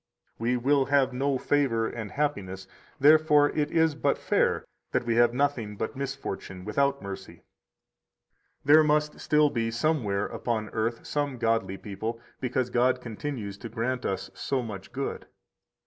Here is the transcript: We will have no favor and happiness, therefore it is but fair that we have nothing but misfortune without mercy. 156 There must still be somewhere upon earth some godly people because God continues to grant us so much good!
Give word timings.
We 0.39 0.57
will 0.57 0.85
have 0.85 1.13
no 1.13 1.37
favor 1.37 1.87
and 1.87 2.13
happiness, 2.13 2.65
therefore 2.99 3.51
it 3.51 3.69
is 3.69 3.93
but 3.93 4.17
fair 4.17 4.65
that 4.93 5.05
we 5.05 5.13
have 5.17 5.31
nothing 5.31 5.75
but 5.75 5.95
misfortune 5.95 6.65
without 6.65 7.03
mercy. 7.03 7.43
156 8.63 8.65
There 8.65 8.83
must 8.83 9.19
still 9.23 9.51
be 9.51 9.69
somewhere 9.69 10.25
upon 10.25 10.69
earth 10.71 11.05
some 11.05 11.37
godly 11.37 11.77
people 11.77 12.19
because 12.39 12.71
God 12.71 12.99
continues 12.99 13.59
to 13.59 13.69
grant 13.69 14.03
us 14.03 14.31
so 14.33 14.63
much 14.63 14.91
good! 14.91 15.27